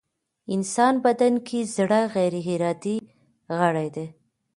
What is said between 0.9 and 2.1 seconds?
بدن کې زړه